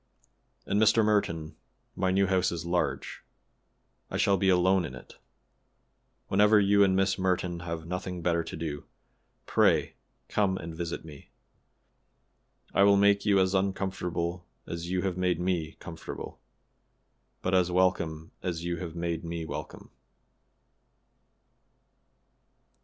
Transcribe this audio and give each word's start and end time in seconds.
"And, 0.65 0.81
Mr. 0.81 1.05
Merton, 1.05 1.57
my 1.95 2.09
new 2.09 2.25
house 2.25 2.51
is 2.51 2.65
large. 2.65 3.21
I 4.09 4.17
shall 4.17 4.35
be 4.35 4.49
alone 4.49 4.83
in 4.83 4.95
it. 4.95 5.19
Whenever 6.27 6.59
you 6.59 6.83
and 6.83 6.95
Miss 6.95 7.19
Merton 7.19 7.59
have 7.59 7.85
nothing 7.85 8.23
better 8.23 8.43
to 8.45 8.55
do, 8.57 8.85
pray 9.45 9.93
come 10.27 10.57
and 10.57 10.75
visit 10.75 11.05
me. 11.05 11.29
I 12.73 12.81
will 12.81 12.97
make 12.97 13.27
you 13.27 13.39
as 13.39 13.53
uncomfortable 13.53 14.47
as 14.65 14.89
you 14.89 15.03
have 15.03 15.17
made 15.17 15.39
me 15.39 15.73
comfortable, 15.73 16.41
but 17.43 17.53
as 17.53 17.69
welcome 17.69 18.31
as 18.41 18.63
you 18.63 18.77
have 18.77 18.95
made 18.95 19.23
me 19.23 19.45
welcome." 19.45 19.91